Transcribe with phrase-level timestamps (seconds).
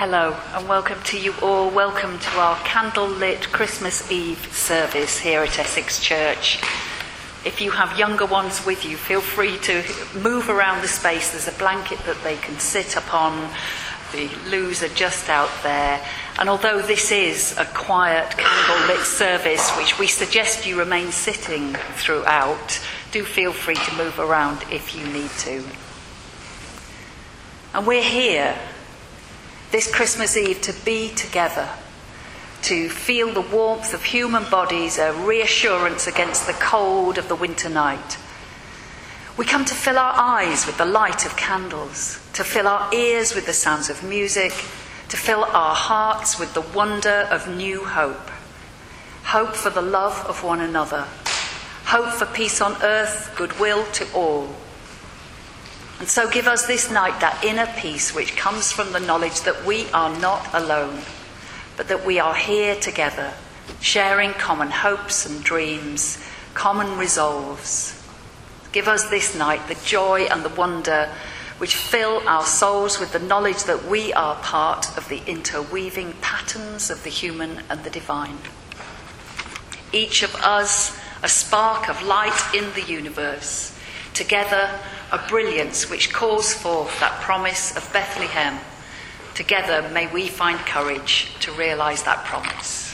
[0.00, 1.70] Hello and welcome to you all.
[1.70, 6.62] Welcome to our candlelit Christmas Eve service here at Essex Church.
[7.44, 9.82] If you have younger ones with you, feel free to
[10.16, 11.32] move around the space.
[11.32, 13.50] There's a blanket that they can sit upon.
[14.12, 16.00] The loos are just out there.
[16.38, 22.80] And although this is a quiet candlelit service, which we suggest you remain sitting throughout,
[23.10, 25.64] do feel free to move around if you need to.
[27.74, 28.56] And we're here
[29.70, 31.68] this Christmas Eve to be together,
[32.62, 37.68] to feel the warmth of human bodies, a reassurance against the cold of the winter
[37.68, 38.16] night.
[39.36, 43.34] We come to fill our eyes with the light of candles, to fill our ears
[43.34, 44.52] with the sounds of music,
[45.10, 48.30] to fill our hearts with the wonder of new hope.
[49.24, 51.06] Hope for the love of one another,
[51.84, 54.48] hope for peace on earth, goodwill to all
[55.98, 59.64] and so give us this night that inner peace which comes from the knowledge that
[59.64, 61.00] we are not alone,
[61.76, 63.32] but that we are here together,
[63.80, 66.24] sharing common hopes and dreams,
[66.54, 68.00] common resolves.
[68.70, 71.12] Give us this night the joy and the wonder
[71.58, 76.90] which fill our souls with the knowledge that we are part of the interweaving patterns
[76.90, 78.38] of the human and the divine.
[79.92, 83.76] Each of us a spark of light in the universe,
[84.14, 84.70] together
[85.10, 88.58] a brilliance which calls forth that promise of Bethlehem.
[89.34, 92.87] Together, may we find courage to realise that promise.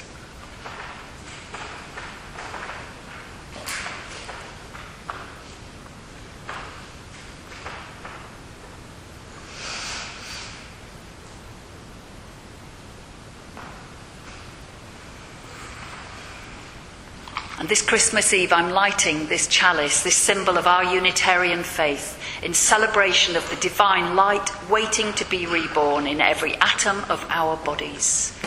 [17.64, 22.52] And this Christmas Eve, I'm lighting this chalice, this symbol of our Unitarian faith, in
[22.52, 28.38] celebration of the divine light waiting to be reborn in every atom of our bodies,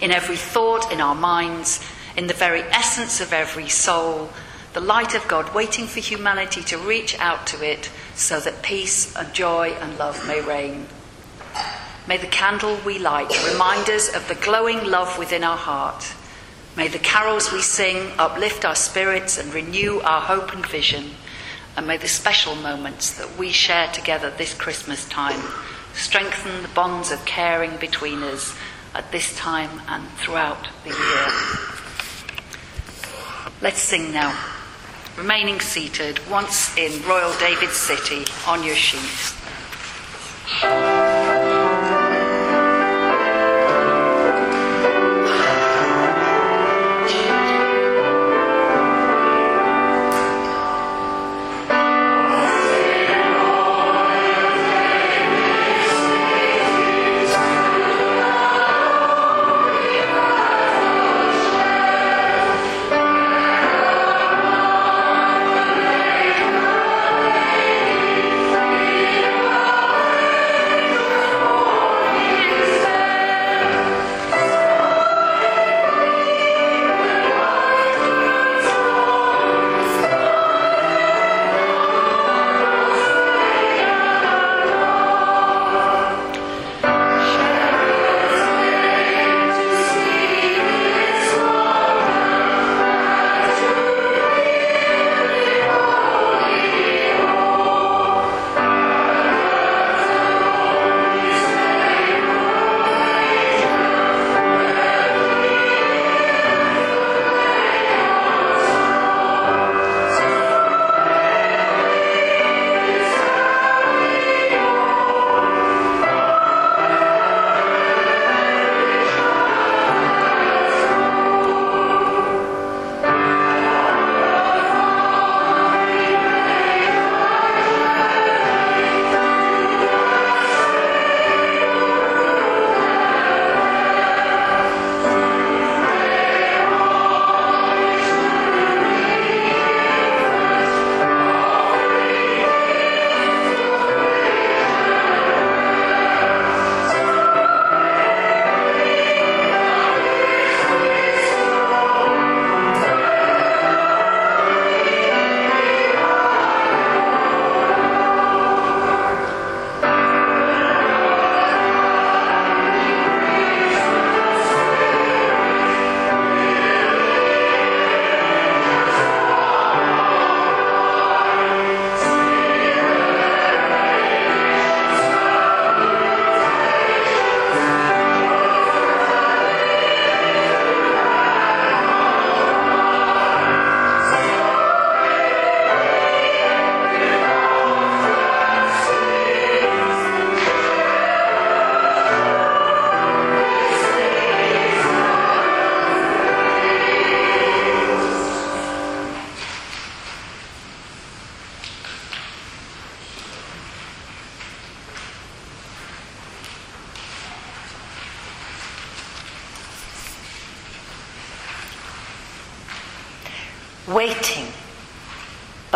[0.00, 1.84] in every thought in our minds,
[2.16, 4.30] in the very essence of every soul,
[4.72, 9.16] the light of God waiting for humanity to reach out to it so that peace
[9.16, 10.86] and joy and love may reign.
[12.06, 16.14] May the candle we light remind us of the glowing love within our heart
[16.76, 21.10] May the carols we sing uplift our spirits and renew our hope and vision.
[21.76, 25.40] And may the special moments that we share together this Christmas time
[25.94, 28.56] strengthen the bonds of caring between us
[28.94, 31.26] at this time and throughout the year.
[33.60, 34.38] Let's sing now.
[35.16, 39.36] Remaining seated, once in Royal David City, on your sheets.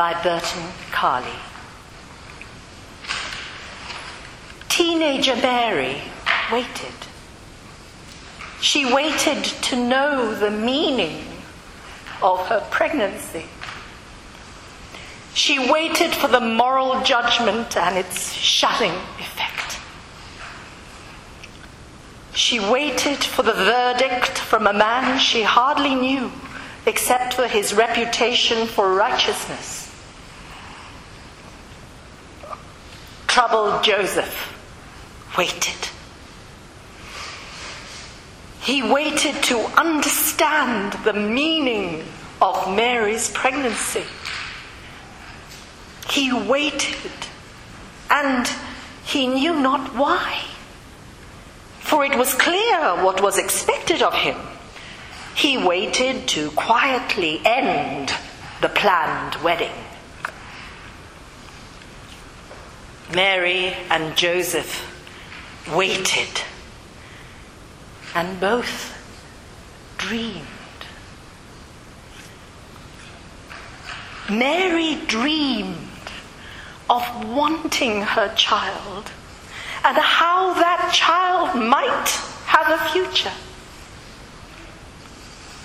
[0.04, 0.62] By Burton
[0.92, 1.38] Carley.
[4.68, 5.96] Teenager Mary
[6.52, 6.98] waited.
[8.60, 11.24] She waited to know the meaning
[12.22, 13.46] of her pregnancy.
[15.32, 19.78] She waited for the moral judgment and its shutting effect.
[22.34, 26.30] She waited for the verdict from a man she hardly knew
[26.84, 29.83] except for his reputation for righteousness.
[33.34, 34.54] Troubled Joseph
[35.36, 35.88] waited.
[38.60, 42.04] He waited to understand the meaning
[42.40, 44.04] of Mary's pregnancy.
[46.08, 47.10] He waited,
[48.08, 48.48] and
[49.04, 50.44] he knew not why.
[51.80, 54.38] For it was clear what was expected of him.
[55.34, 58.14] He waited to quietly end
[58.60, 59.83] the planned wedding.
[63.12, 64.90] Mary and Joseph
[65.74, 66.42] waited,
[68.14, 68.96] and both
[69.98, 70.46] dreamed.
[74.30, 75.76] Mary dreamed
[76.88, 77.02] of
[77.34, 79.10] wanting her child
[79.84, 82.08] and how that child might
[82.46, 83.32] have a future.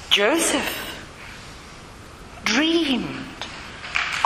[0.10, 0.86] Joseph
[2.44, 3.19] dreamed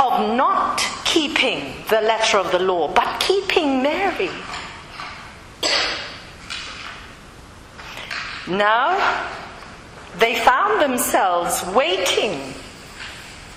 [0.03, 4.29] of not keeping the letter of the law, but keeping Mary.
[8.47, 9.29] Now
[10.17, 12.53] they found themselves waiting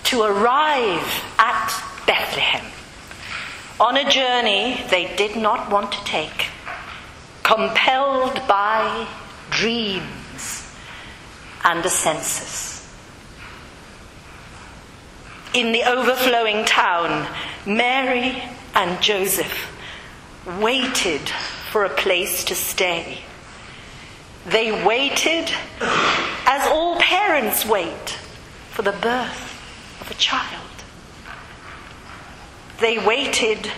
[0.04, 2.64] to arrive at Bethlehem
[3.80, 6.46] on a journey they did not want to take,
[7.42, 9.08] compelled by
[9.50, 10.72] dreams
[11.64, 12.75] and a census.
[15.56, 17.26] In the overflowing town,
[17.64, 18.42] Mary
[18.74, 19.74] and Joseph
[20.60, 21.30] waited
[21.70, 23.20] for a place to stay.
[24.44, 25.50] They waited
[25.80, 28.18] as all parents wait
[28.70, 30.84] for the birth of a child.
[32.78, 33.72] They waited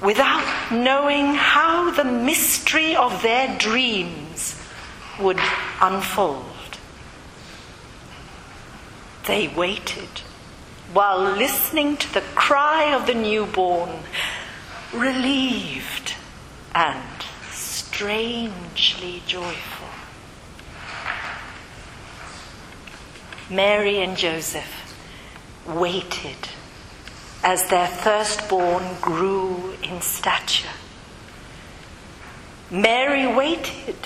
[0.00, 4.58] without knowing how the mystery of their dreams
[5.20, 5.38] would
[5.82, 6.78] unfold.
[9.26, 10.22] They waited
[10.92, 13.90] while listening to the cry of the newborn,
[14.92, 16.14] relieved
[16.74, 19.88] and strangely joyful.
[23.50, 24.94] Mary and Joseph
[25.66, 26.48] waited
[27.44, 30.68] as their firstborn grew in stature.
[32.70, 33.96] Mary waited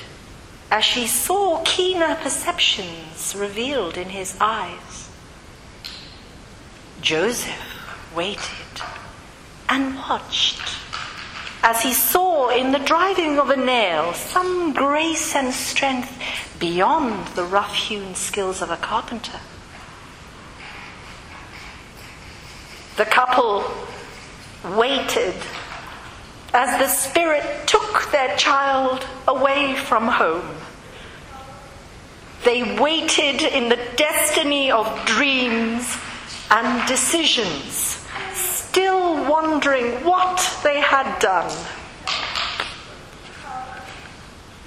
[0.71, 4.86] as she saw keener perceptions revealed in his eyes.
[7.07, 8.83] Joseph waited
[9.69, 10.61] and watched
[11.63, 16.11] as he saw in the driving of a nail some grace and strength
[16.59, 19.39] beyond the rough hewn skills of a carpenter.
[22.97, 23.71] The couple
[24.77, 25.37] waited
[26.53, 30.57] as the Spirit took their child away from home.
[32.45, 35.97] They waited in the destiny of dreams
[36.51, 41.51] and decisions still wondering what they had done.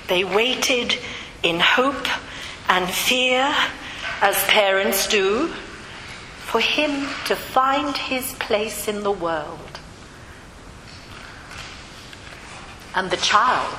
[0.08, 0.98] They waited
[1.44, 2.08] in hope
[2.68, 3.54] and fear,
[4.22, 5.48] as parents do,
[6.40, 9.80] for him to find his place in the world.
[12.96, 13.76] And the child,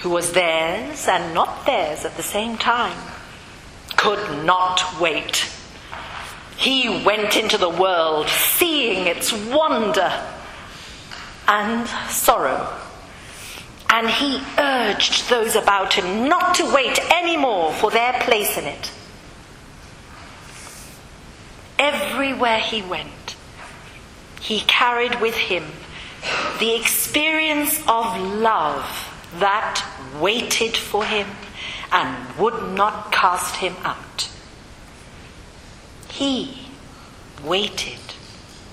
[0.00, 2.98] who was theirs and not theirs at the same time,
[3.96, 5.53] could not wait
[6.56, 10.12] he went into the world seeing its wonder
[11.46, 12.80] and sorrow.
[13.90, 18.64] And he urged those about him not to wait any more for their place in
[18.64, 18.90] it.
[21.78, 23.36] Everywhere he went,
[24.40, 25.64] he carried with him
[26.58, 28.84] the experience of love
[29.38, 29.84] that
[30.20, 31.26] waited for him
[31.92, 34.28] and would not cast him out.
[36.14, 36.56] He
[37.42, 37.98] waited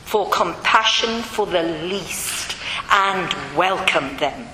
[0.05, 2.55] for compassion for the least
[2.91, 4.48] and welcomed them,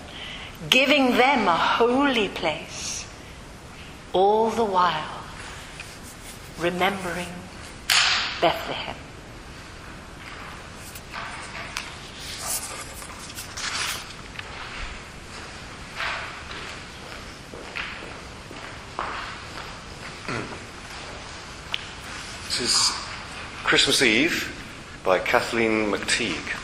[0.69, 3.05] giving them a holy place,
[4.13, 5.21] all the while
[6.57, 7.27] remembering
[8.39, 8.95] Bethlehem.
[22.57, 22.95] This is
[23.65, 24.51] Christmas Eve
[25.03, 26.57] by Kathleen McTighe.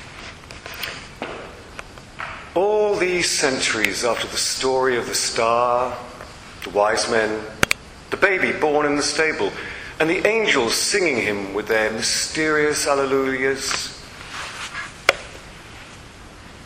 [2.56, 5.96] All these centuries after the story of the star,
[6.64, 7.46] the wise men,
[8.10, 9.52] the baby born in the stable,
[10.00, 14.04] and the angels singing him with their mysterious alleluias,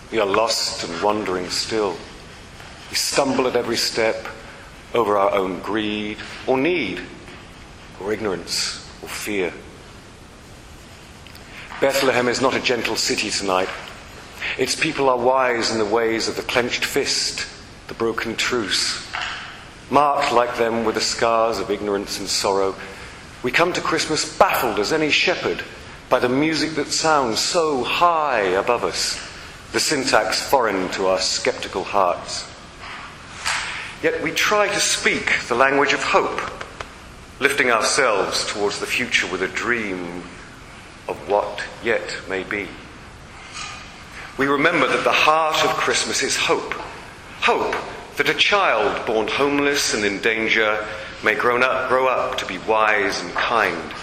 [0.10, 1.98] we are lost and wandering still.
[2.90, 4.26] We stumble at every step
[4.94, 6.18] over our own greed
[6.48, 7.02] or need
[8.00, 9.54] or ignorance or fear.
[11.80, 13.70] Bethlehem is not a gentle city tonight.
[14.58, 17.48] Its people are wise in the ways of the clenched fist,
[17.88, 19.08] the broken truce.
[19.90, 22.76] Marked like them with the scars of ignorance and sorrow,
[23.44, 25.64] we come to Christmas baffled as any shepherd
[26.10, 29.16] by the music that sounds so high above us,
[29.72, 32.50] the syntax foreign to our skeptical hearts.
[34.04, 36.58] Yet we try to speak the language of hope
[37.40, 40.24] lifting ourselves towards the future with a dream
[41.08, 42.68] of what yet may be.
[44.38, 46.74] We remember that the heart of Christmas is hope.
[47.42, 47.76] Hope
[48.18, 50.86] that a child born homeless and in danger
[51.24, 53.94] may grow up, grow up to be wise and kind.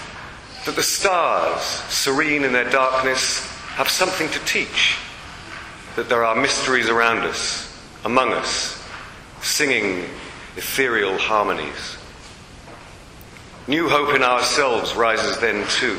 [0.66, 4.96] That the stars, serene in their darkness, have something to teach.
[5.96, 7.70] That there are mysteries around us,
[8.04, 8.82] among us,
[9.42, 10.04] singing
[10.56, 11.98] ethereal harmonies.
[13.66, 15.98] New hope in ourselves rises then too,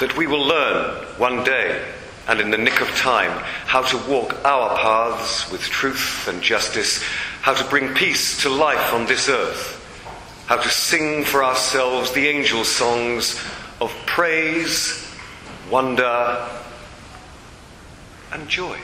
[0.00, 1.84] that we will learn one day
[2.26, 3.30] and in the nick of time
[3.66, 7.02] how to walk our paths with truth and justice,
[7.42, 9.80] how to bring peace to life on this earth,
[10.46, 13.40] how to sing for ourselves the angel songs
[13.80, 15.08] of praise,
[15.70, 16.48] wonder,
[18.32, 18.78] and joy.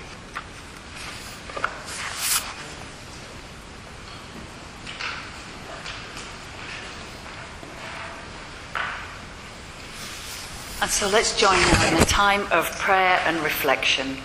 [10.83, 14.17] And so let's join now in a time of prayer and reflection.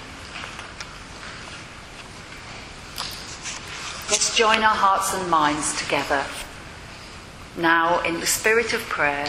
[4.09, 6.23] Let's join our hearts and minds together
[7.57, 9.27] now in the spirit of prayer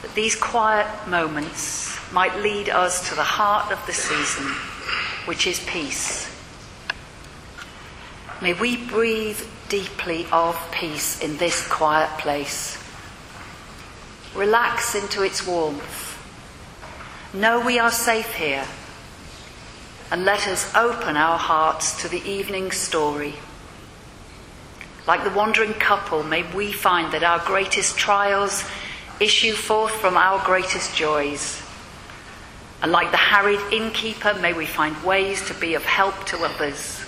[0.00, 4.46] that these quiet moments might lead us to the heart of the season,
[5.26, 6.26] which is peace.
[8.40, 12.82] May we breathe deeply of peace in this quiet place
[14.38, 16.14] relax into its warmth.
[17.34, 18.64] Know we are safe here,
[20.12, 23.34] and let us open our hearts to the evening story.
[25.08, 28.64] Like the wandering couple, may we find that our greatest trials
[29.18, 31.60] issue forth from our greatest joys.
[32.80, 37.04] And like the harried innkeeper, may we find ways to be of help to others.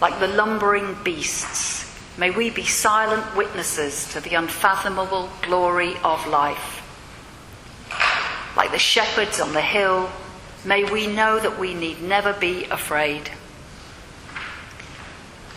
[0.00, 1.85] Like the lumbering beasts,
[2.18, 6.82] May we be silent witnesses to the unfathomable glory of life.
[8.56, 10.10] Like the shepherds on the hill,
[10.64, 13.30] may we know that we need never be afraid.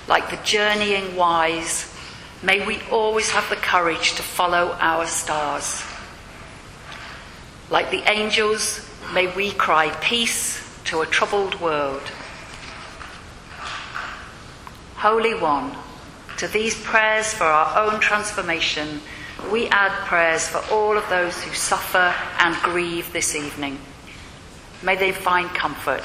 [0.09, 1.95] Like the journeying wise,
[2.43, 5.81] may we always have the courage to follow our stars.
[7.69, 12.01] Like the angels, may we cry peace to a troubled world.
[14.95, 15.71] Holy One,
[16.39, 19.01] to these prayers for our own transformation,
[19.51, 23.77] we add prayers for all of those who suffer and grieve this evening.
[24.81, 26.03] May they find comfort.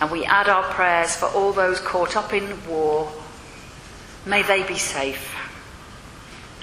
[0.00, 3.10] And we add our prayers for all those caught up in war.
[4.24, 5.34] May they be safe.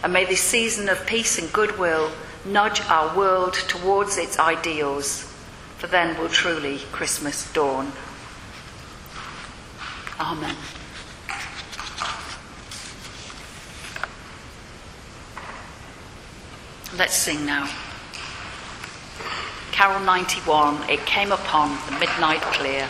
[0.02, 2.10] And may this season of peace and goodwill
[2.46, 5.24] nudge our world towards its ideals,
[5.78, 7.92] for then will truly Christmas dawn.
[10.22, 10.56] Amen.
[16.98, 17.70] Let's sing now.
[19.72, 22.88] Carol 91 It came upon the midnight clear.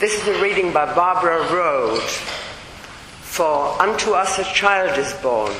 [0.00, 2.00] Reading by Barbara Rohde
[3.20, 5.52] for Unto Us a Child is Born.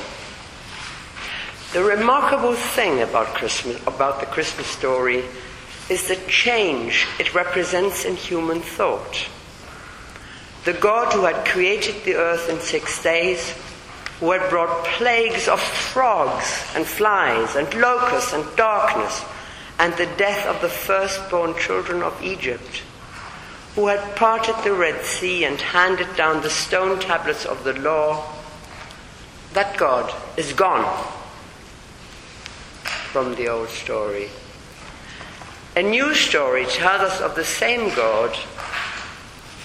[1.73, 5.23] The remarkable thing about Christmas, about the Christmas story,
[5.91, 9.29] is the change it represents in human thought.
[10.65, 13.53] The God who had created the earth in six days,
[14.19, 19.23] who had brought plagues of frogs and flies and locusts and darkness
[19.77, 22.81] and the death of the firstborn children of Egypt,
[23.75, 28.33] who had parted the Red Sea and handed down the stone tablets of the law,
[29.53, 31.05] that God is gone
[33.11, 34.29] from the old story.
[35.75, 38.35] A new story tells us of the same God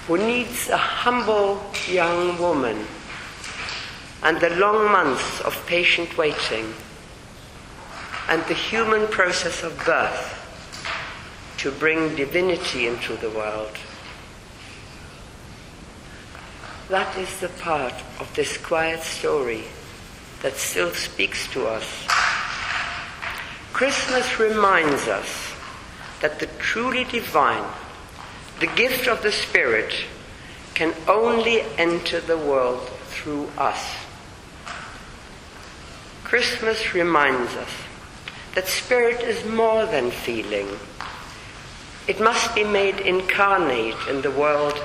[0.07, 2.87] who needs a humble young woman
[4.23, 6.73] and the long months of patient waiting
[8.29, 10.33] and the human process of birth
[11.59, 13.77] to bring divinity into the world.
[16.89, 19.65] That is the part of this quiet story
[20.43, 22.07] that still speaks to us
[23.77, 25.53] Christmas reminds us
[26.23, 27.71] that the truly divine,
[28.59, 29.93] the gift of the Spirit,
[30.73, 33.95] can only enter the world through us.
[36.25, 37.69] Christmas reminds us
[38.55, 40.69] that Spirit is more than feeling.
[42.09, 44.83] It must be made incarnate in the world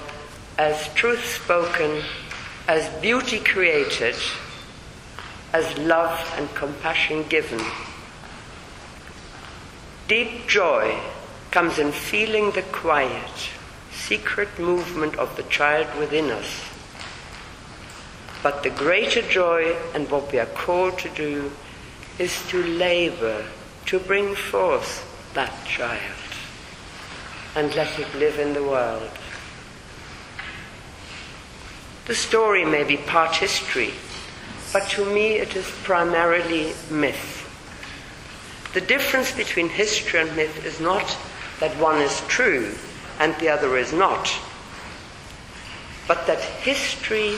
[0.62, 2.04] as truth spoken,
[2.68, 4.16] as beauty created,
[5.54, 7.60] as love and compassion given.
[10.08, 10.96] Deep joy
[11.50, 13.50] comes in feeling the quiet,
[13.92, 16.62] secret movement of the child within us.
[18.44, 21.52] But the greater joy and what we are called to do
[22.20, 23.44] is to labor
[23.88, 26.30] to bring forth that child
[27.56, 29.10] and let it live in the world.
[32.12, 33.94] The story may be part history,
[34.74, 37.48] but to me it is primarily myth.
[38.74, 41.18] The difference between history and myth is not
[41.62, 42.76] that one is true
[43.18, 44.30] and the other is not,
[46.06, 47.38] but that history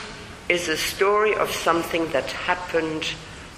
[0.50, 3.14] is a story of something that happened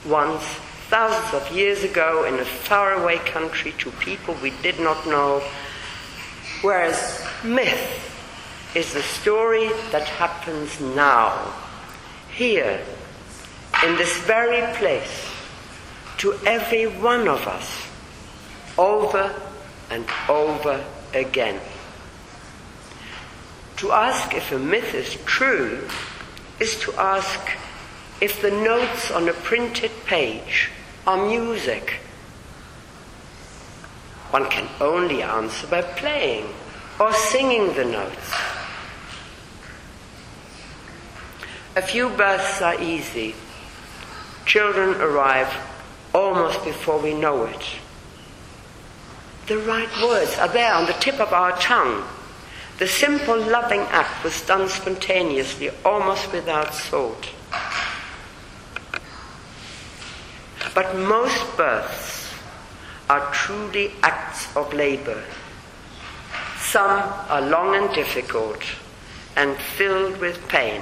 [0.06, 0.44] once,
[0.90, 5.42] thousands of years ago, in a faraway country to people we did not know,
[6.62, 8.12] whereas myth
[8.76, 11.54] is the story that happens now,
[12.30, 12.82] here,
[13.86, 15.32] in this very place
[16.18, 17.88] to every one of us
[18.78, 19.34] over
[19.90, 20.84] and over
[21.14, 21.60] again.
[23.78, 25.88] To ask if a myth is true
[26.60, 27.40] is to ask
[28.20, 30.70] if the notes on a printed page
[31.08, 32.00] are music.
[34.32, 36.48] One can only answer by playing
[37.00, 38.34] or singing the notes.
[41.78, 43.36] A few births are easy.
[44.46, 45.54] Children arrive
[46.14, 47.66] almost before we know it.
[49.48, 52.06] The right words are there on the tip of our tongue.
[52.78, 57.30] The simple loving act was done spontaneously, almost without thought.
[60.74, 62.34] But most births
[63.10, 65.22] are truly acts of labor.
[66.58, 68.64] Some are long and difficult
[69.36, 70.82] and filled with pain.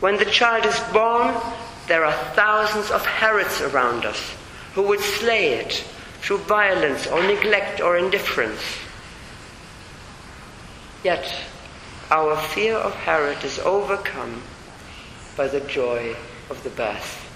[0.00, 1.34] When the child is born,
[1.86, 4.34] there are thousands of Herods around us
[4.74, 5.84] who would slay it
[6.20, 8.62] through violence or neglect or indifference.
[11.04, 11.34] Yet
[12.10, 14.42] our fear of Herod is overcome
[15.36, 16.16] by the joy
[16.48, 17.26] of the birth.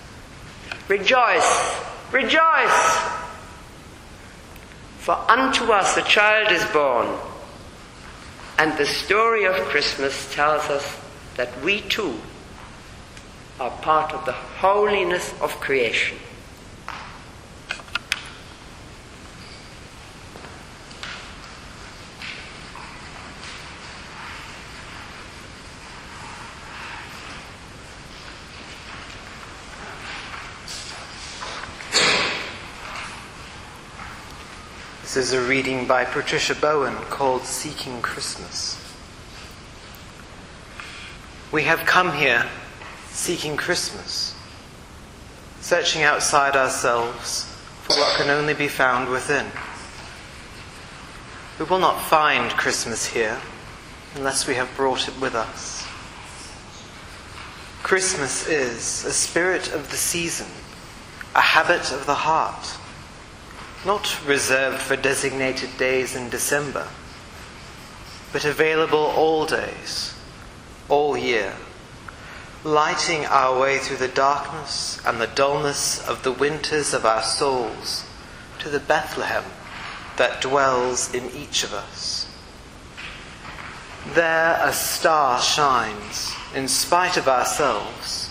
[0.89, 1.81] Rejoice!
[2.13, 2.99] Rejoice!
[4.99, 7.09] For unto us a child is born.
[8.59, 10.97] And the story of Christmas tells us
[11.37, 12.19] that we too
[13.61, 16.19] are part of the holiness of creation.
[35.03, 38.81] This is a reading by Patricia Bowen called Seeking Christmas.
[41.53, 42.51] We have come here
[43.15, 44.35] seeking Christmas,
[45.61, 47.45] searching outside ourselves
[47.85, 49.47] for what can only be found within.
[51.59, 53.41] We will not find Christmas here
[54.17, 55.87] unless we have brought it with us.
[57.85, 60.49] Christmas is a spirit of the season,
[61.37, 62.77] a habit of the heart,
[63.87, 66.89] not reserved for designated days in December.
[68.33, 70.13] but available all days,
[70.89, 71.55] all year,
[72.65, 78.05] lighting our way through the darkness and the dullness of the winters of our souls
[78.59, 79.45] to the Bethlehem
[80.17, 82.27] that dwells in each of us.
[84.15, 88.31] There a star shines in spite of ourselves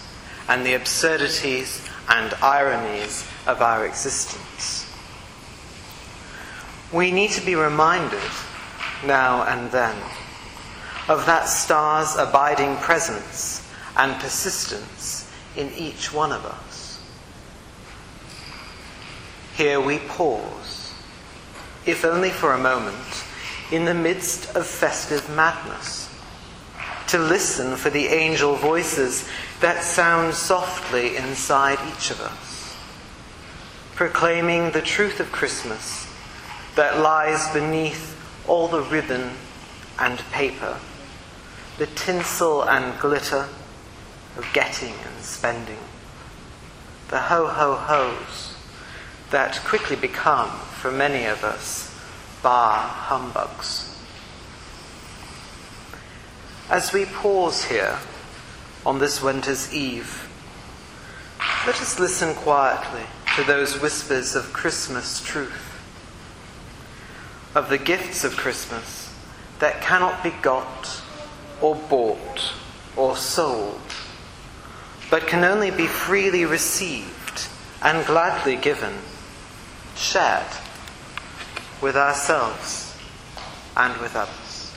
[0.49, 4.91] and the absurdities and ironies of our existence.
[6.91, 8.19] We need to be reminded
[9.05, 9.95] now and then
[11.07, 13.52] of that star's abiding presence
[13.97, 16.99] and persistence in each one of us.
[19.55, 20.93] Here we pause,
[21.85, 23.23] if only for a moment,
[23.71, 26.09] in the midst of festive madness,
[27.07, 29.29] to listen for the angel voices
[29.59, 32.75] that sound softly inside each of us,
[33.93, 36.07] proclaiming the truth of Christmas
[36.75, 39.29] that lies beneath all the ribbon
[39.99, 40.79] and paper,
[41.77, 43.47] the tinsel and glitter
[44.37, 45.79] of getting and spending,
[47.09, 48.55] the ho ho ho's
[49.31, 51.95] that quickly become, for many of us,
[52.41, 53.97] bar humbugs.
[56.69, 57.99] As we pause here
[58.85, 60.29] on this winter's eve,
[61.65, 63.03] let us listen quietly
[63.35, 65.73] to those whispers of Christmas truth
[67.55, 69.13] of the gifts of Christmas
[69.59, 71.01] that cannot be got
[71.61, 72.53] or bought
[72.95, 73.92] or sold,
[75.13, 77.47] but can only be freely received
[77.83, 78.95] and gladly given,
[79.95, 80.51] shared
[81.83, 82.97] with ourselves
[83.77, 84.73] and with others.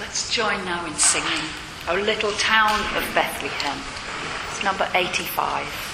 [0.00, 1.44] Let's join now in singing
[1.88, 3.78] O Little Town of Bethlehem.
[4.48, 5.93] It's number 85.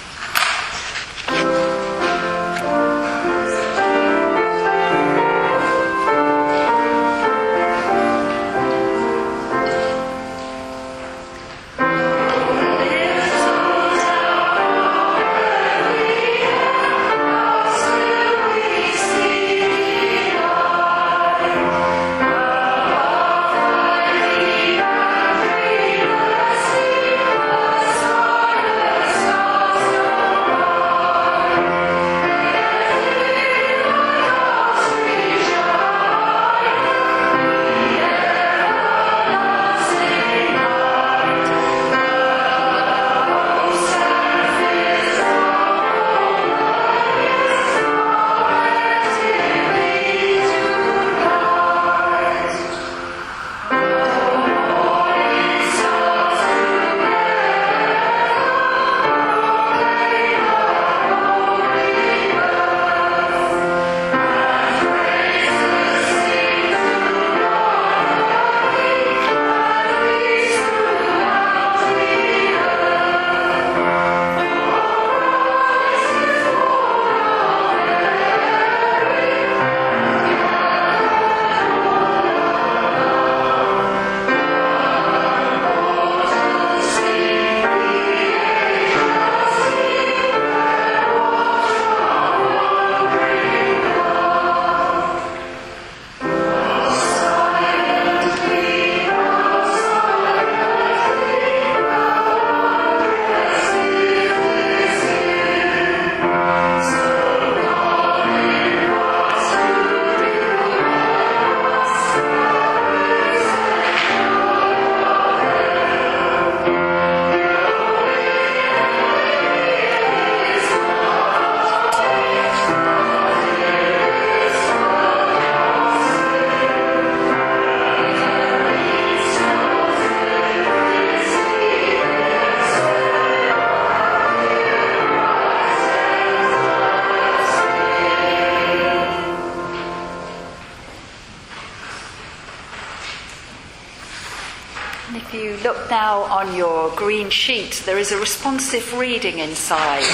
[145.88, 150.04] Now on your green sheet, there is a responsive reading inside.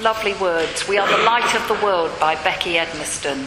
[0.00, 0.88] Lovely words.
[0.88, 3.44] We are the light of the world by Becky Edmiston.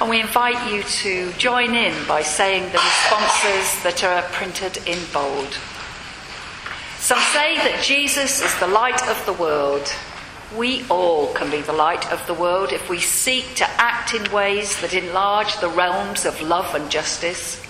[0.00, 4.98] And we invite you to join in by saying the responses that are printed in
[5.12, 5.56] bold.
[6.98, 9.90] Some say that Jesus is the light of the world.
[10.56, 14.30] We all can be the light of the world if we seek to act in
[14.32, 17.65] ways that enlarge the realms of love and justice.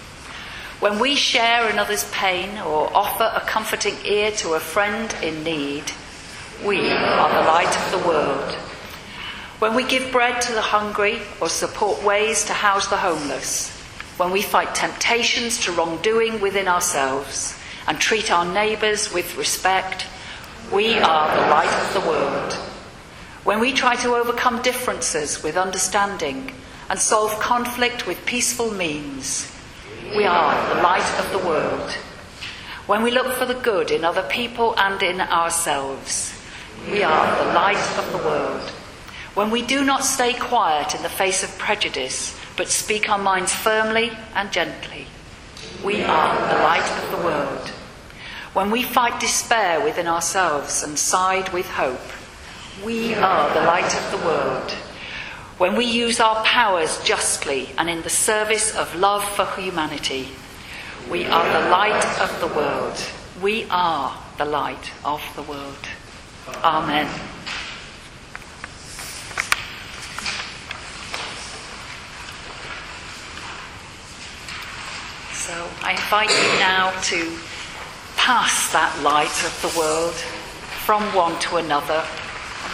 [0.78, 5.90] When we share another's pain or offer a comforting ear to a friend in need,
[6.64, 8.52] We are the light of the world.
[9.58, 13.70] When we give bread to the hungry or support ways to house the homeless,
[14.18, 20.06] when we fight temptations to wrongdoing within ourselves and treat our neighbours with respect,
[20.70, 22.52] we are the light of the world.
[23.44, 26.52] When we try to overcome differences with understanding
[26.90, 29.55] and solve conflict with peaceful means,
[30.14, 31.90] we are the light of the world.
[32.86, 36.32] When we look for the good in other people and in ourselves,
[36.90, 38.70] we are the light of the world.
[39.34, 43.52] When we do not stay quiet in the face of prejudice, but speak our minds
[43.52, 45.06] firmly and gently,
[45.84, 47.68] we are the light of the world.
[48.52, 52.00] When we fight despair within ourselves and side with hope,
[52.84, 54.74] we are the light of the world.
[55.58, 60.28] When we use our powers justly and in the service of love for humanity,
[61.10, 63.02] we are the light of the world.
[63.40, 65.88] We are the light of the world.
[66.62, 67.06] Amen.
[75.32, 77.34] So I invite you now to
[78.18, 80.14] pass that light of the world
[80.84, 82.04] from one to another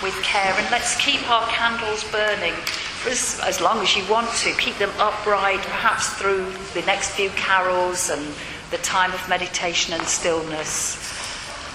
[0.02, 0.52] with care.
[0.56, 2.54] And let's keep our candles burning
[3.02, 4.52] for as, as long as you want to.
[4.54, 8.26] Keep them upright, perhaps through the next few carols and
[8.70, 10.96] the time of meditation and stillness.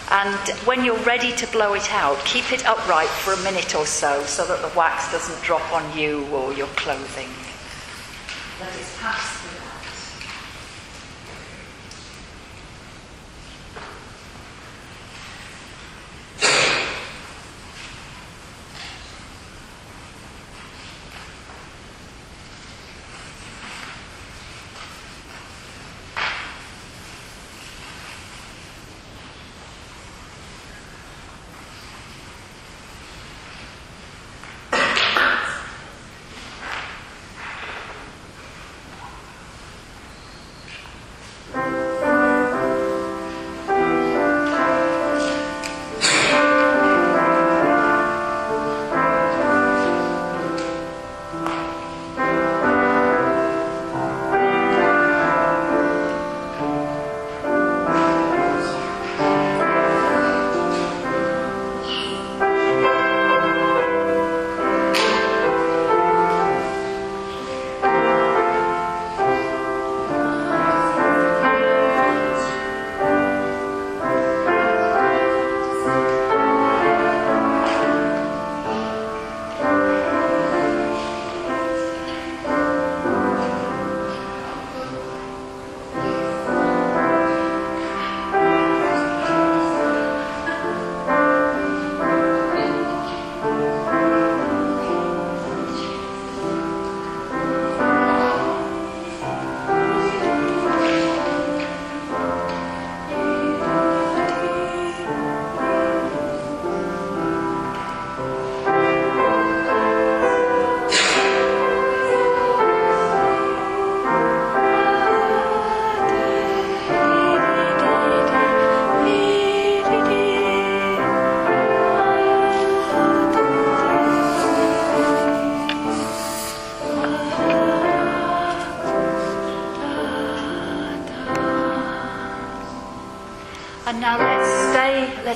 [0.10, 3.86] And when you're ready to blow it out, keep it upright for a minute or
[3.86, 7.30] so so that the wax doesn't drop on you or your clothing.
[8.60, 9.47] Let it pass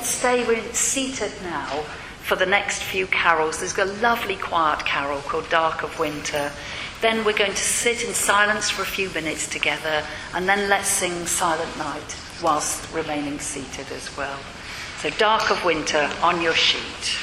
[0.02, 1.84] let's stay seated now
[2.24, 3.60] for the next few carols.
[3.60, 6.50] There's a lovely quiet carol called Dark of Winter.
[7.00, 10.88] Then we're going to sit in silence for a few minutes together, and then let's
[10.88, 14.40] sing Silent Night whilst remaining seated as well.
[14.98, 17.21] So, Dark of Winter on your sheet.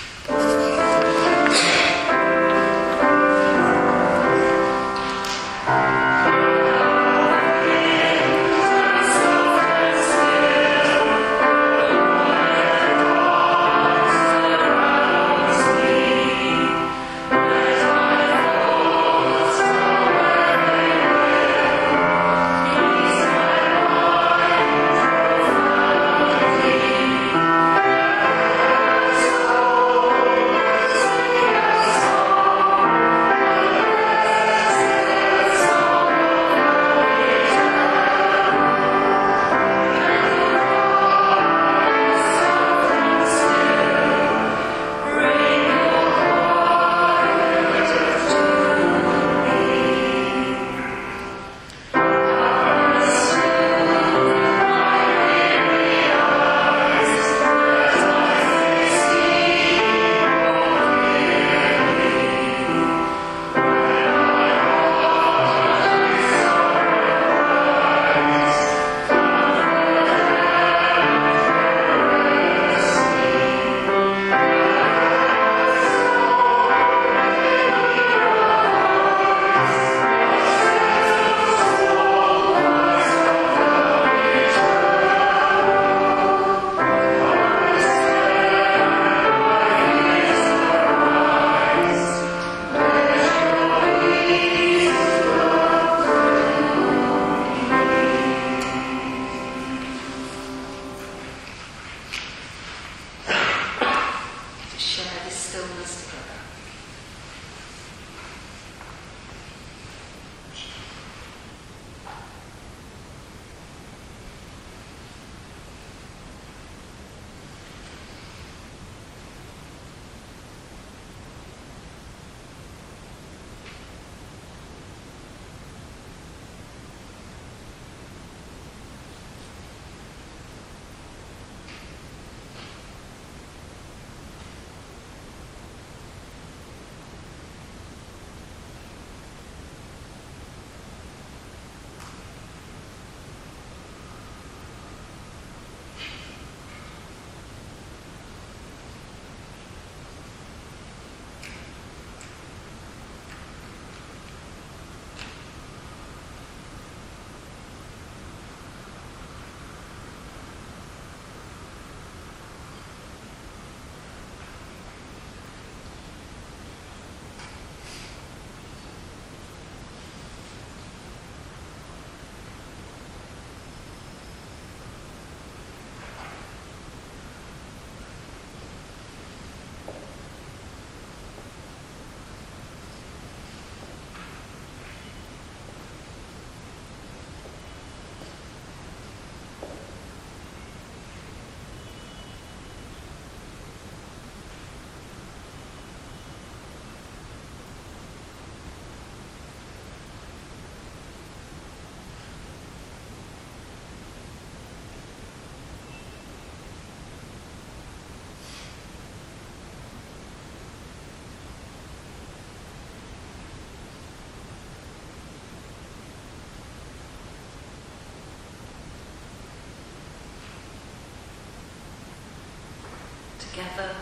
[223.60, 223.94] Together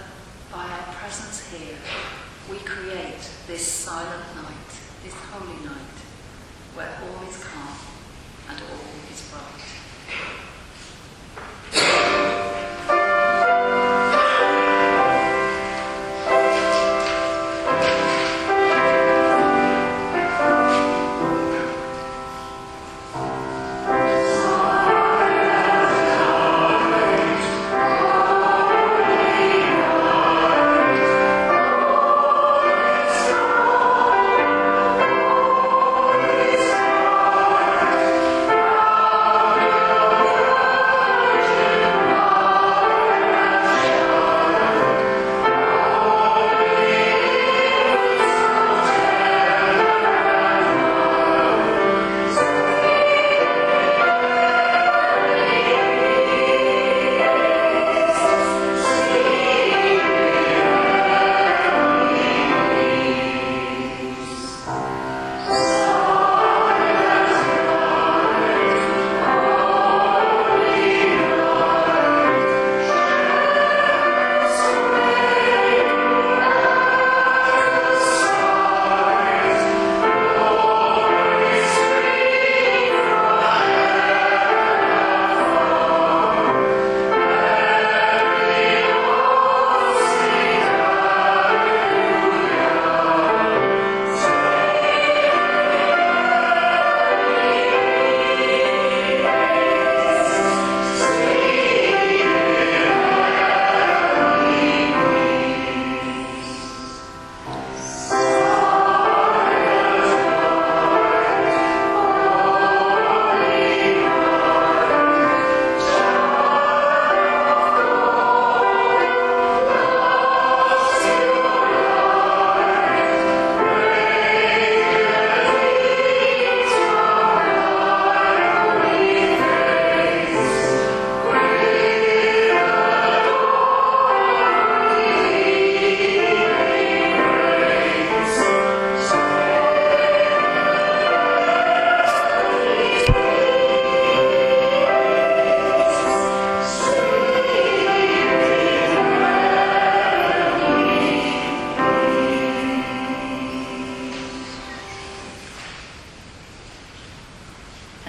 [0.51, 1.75] by our presence here,
[2.49, 4.69] we create this silent night,
[5.03, 5.97] this holy night,
[6.75, 7.76] where all is calm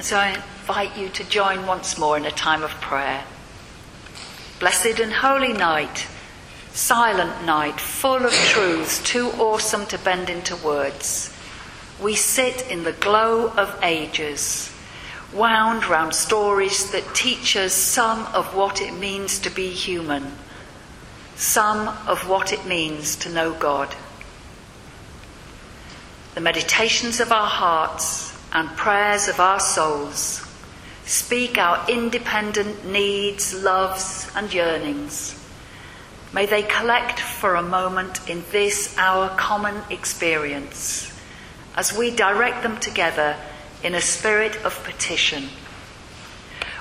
[0.09, 3.25] so I invite you to join once more in a time of prayer.
[4.59, 6.07] Blessed and holy night,
[6.73, 11.31] silent night, full of truths too awesome to bend into words.
[12.01, 14.75] We sit in the glow of ages,
[15.35, 20.33] wound round stories that teach us some of what it means to be human,
[21.37, 23.95] some of what it means to know God.
[26.35, 30.45] The meditations of our hearts and prayers of our souls
[31.05, 35.35] speak our independent needs, loves, and yearnings.
[36.33, 41.13] May they collect for a moment in this our common experience
[41.75, 43.37] as we direct them together
[43.83, 45.45] in a spirit of petition.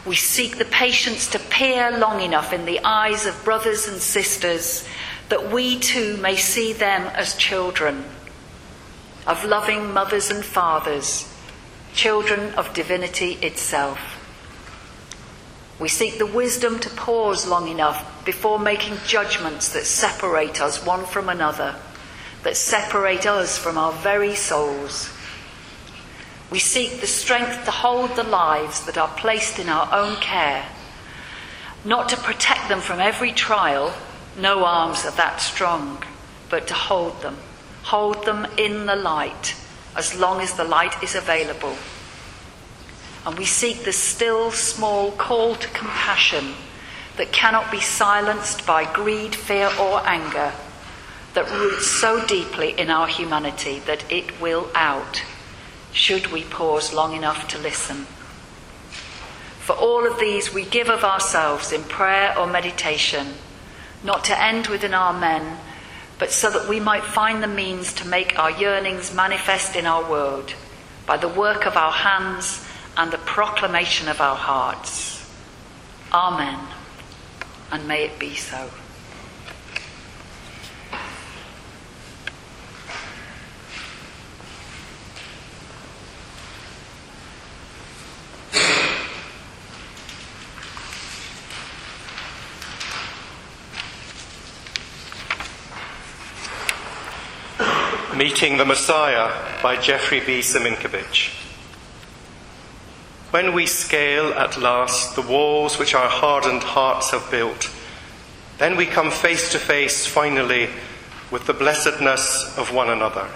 [0.05, 4.88] We seek the patience to peer long enough in the eyes of brothers and sisters
[5.30, 8.05] that we too may see them as children,
[9.26, 11.34] of loving mothers and fathers,
[11.97, 13.99] children of divinity itself.
[15.79, 21.05] We seek the wisdom to pause long enough before making judgments that separate us one
[21.05, 21.75] from another,
[22.43, 25.09] that separate us from our very souls.
[26.51, 30.65] We seek the strength to hold the lives that are placed in our own care,
[31.83, 33.91] not to protect them from every trial,
[34.39, 36.03] no arms are that strong,
[36.49, 37.37] but to hold them,
[37.81, 39.55] hold them in the light
[39.97, 41.75] as long as the light is available.
[43.25, 46.53] And we seek the still small call to compassion
[47.17, 50.53] that cannot be silenced by greed, fear, or anger,
[51.33, 55.23] that roots so deeply in our humanity that it will out,
[55.91, 58.05] should we pause long enough to listen.
[59.59, 63.33] For all of these, we give of ourselves in prayer or meditation,
[64.03, 65.57] not to end with an Amen,
[66.20, 70.09] but so that we might find the means to make our yearnings manifest in our
[70.09, 70.53] world
[71.05, 72.65] by the work of our hands
[72.97, 75.30] and the proclamation of our hearts.
[76.11, 76.59] Amen.
[77.72, 78.70] And may it be so.
[98.28, 99.32] Meeting the Messiah
[99.63, 100.39] by Jeffrey B.
[100.39, 101.30] Symynkywicz.
[103.32, 107.69] When we scale at last the walls which our hardened hearts have built,
[108.57, 110.67] then we come face to face finally
[111.32, 113.30] with the blessedness of one another.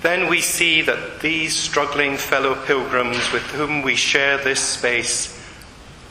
[0.00, 5.38] Then we see that these struggling fellow pilgrims with whom we share this space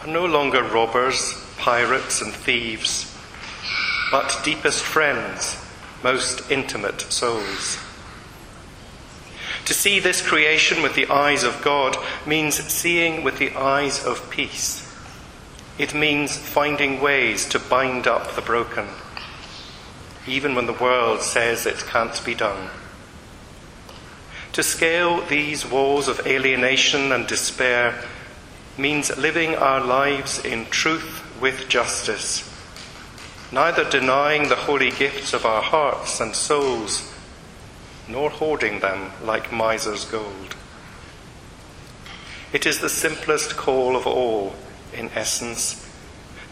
[0.02, 3.12] are no longer robbers, pirates, and thieves,
[4.12, 5.58] but deepest friends
[6.04, 7.78] most intimate souls.
[9.66, 11.96] To see this creation with the eyes of God
[12.26, 14.86] means seeing with the eyes of peace.
[15.78, 18.88] It means finding ways to bind up the broken,
[20.26, 22.70] even when the world says it can't be done.
[24.54, 28.04] To scale these walls of alienation and despair
[28.78, 32.49] means living our lives in truth with justice
[33.52, 37.14] neither denying the holy gifts of our hearts and souls,
[38.08, 40.56] nor hoarding them like miser's gold.
[42.52, 44.56] It is the simplest call of all,
[44.94, 45.86] in essence.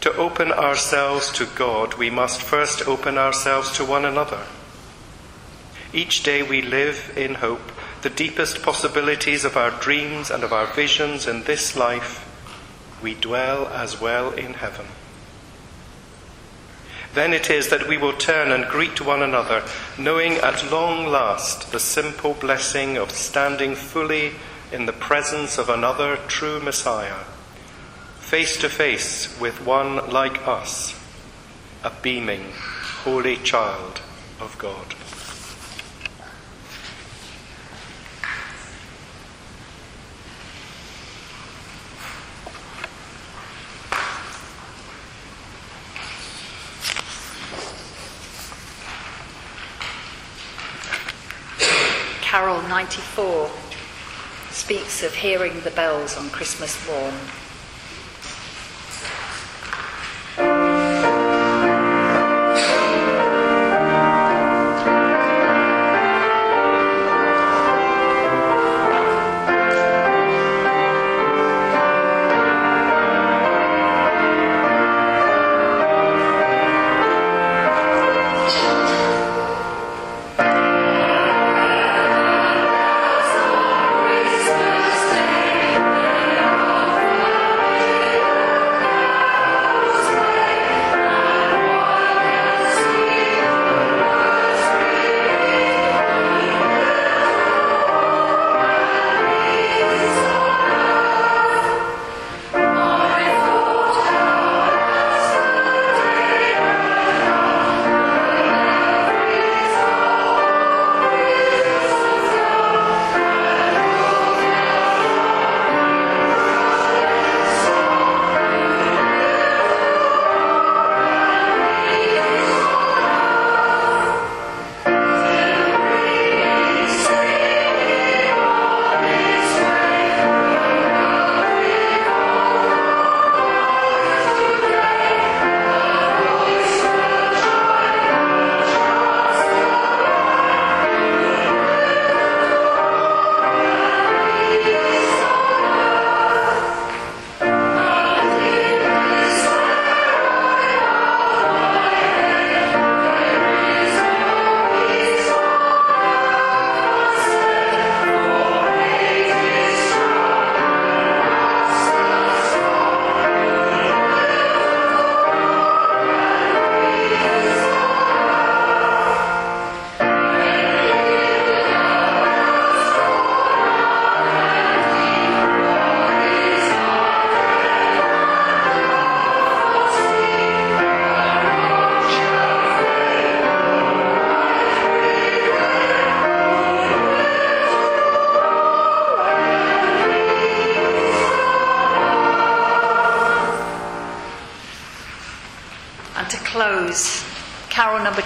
[0.02, 4.44] To open ourselves to God, we must first open ourselves to one another.
[5.92, 7.72] Each day we live in hope
[8.02, 12.24] the deepest possibilities of our dreams and of our visions in this life,
[13.02, 14.86] we dwell as well in heaven.
[17.14, 19.62] Then it is that we will turn and greet one another,
[19.98, 24.32] knowing at long last the simple blessing of standing fully
[24.70, 27.24] in the presence of another true Messiah,
[28.20, 30.94] face to face with one like us,
[31.82, 32.44] a beaming,
[33.02, 34.00] holy child
[34.40, 34.94] of God.
[52.30, 53.50] Carol 94
[54.50, 57.14] speaks of hearing the bells on Christmas morn.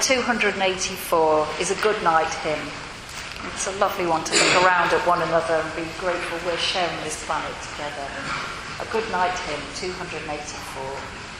[0.02, 2.58] 284 is a good night hymn.
[3.54, 6.98] It's a lovely one to look around at one another and be grateful we're sharing
[7.06, 8.10] this planet together.
[8.82, 11.31] A good night hymn, 284.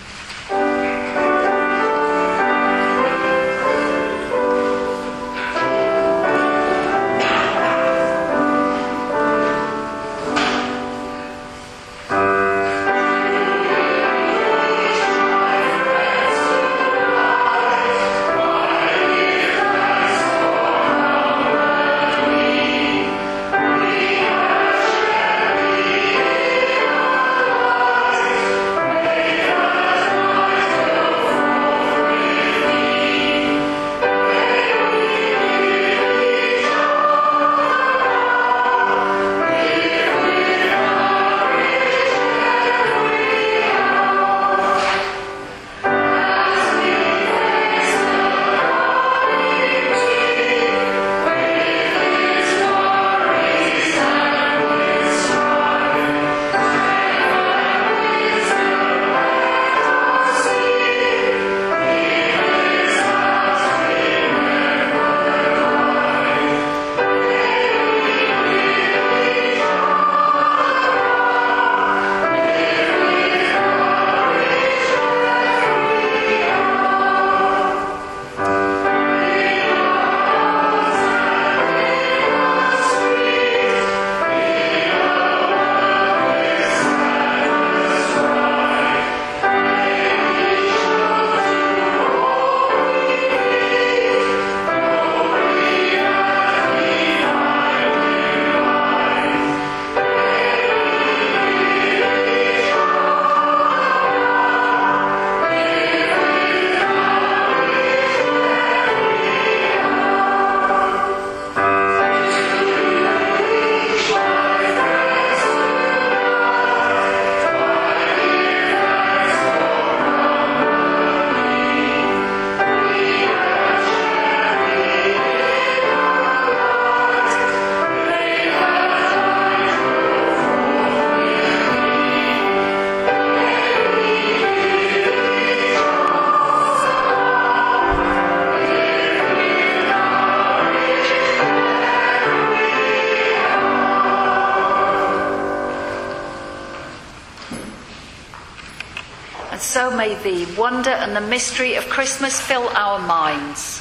[149.97, 153.81] May the wonder and the mystery of Christmas fill our minds.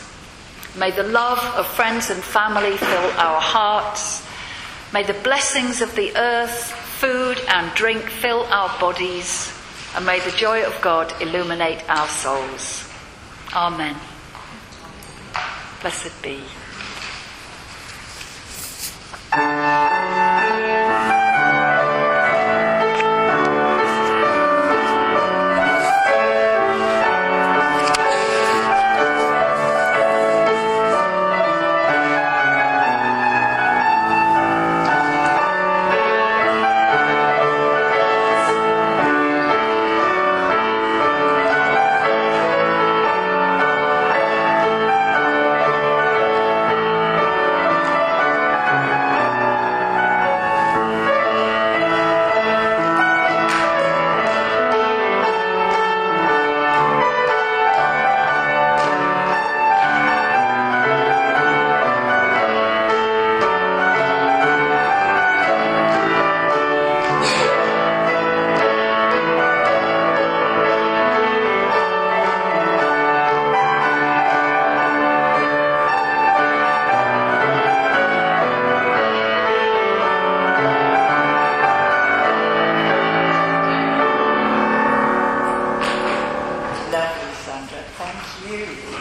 [0.78, 4.26] May the love of friends and family fill our hearts.
[4.94, 6.72] May the blessings of the earth,
[7.02, 9.52] food and drink fill our bodies.
[9.96, 12.88] And may the joy of God illuminate our souls.
[13.54, 13.96] Amen.
[15.82, 16.42] Blessed be.